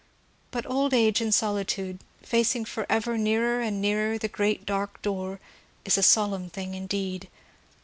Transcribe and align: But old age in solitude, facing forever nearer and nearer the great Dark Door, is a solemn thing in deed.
But 0.49 0.65
old 0.65 0.95
age 0.95 1.21
in 1.21 1.31
solitude, 1.31 1.99
facing 2.23 2.65
forever 2.65 3.19
nearer 3.19 3.61
and 3.61 3.79
nearer 3.79 4.17
the 4.17 4.27
great 4.27 4.65
Dark 4.65 4.99
Door, 5.03 5.39
is 5.85 5.95
a 5.95 6.01
solemn 6.01 6.49
thing 6.49 6.73
in 6.73 6.87
deed. 6.87 7.29